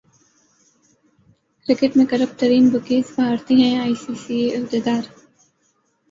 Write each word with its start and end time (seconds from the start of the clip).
cricket 1.65 1.97
میں 1.97 2.05
کرپٹ 2.05 2.39
ترین 2.39 2.69
بکیز 2.69 3.11
بھارتی 3.15 3.55
ہیں 3.61 3.75
ائی 3.81 3.93
سی 3.95 4.13
سی 4.23 4.39
عہدیدار 4.55 5.03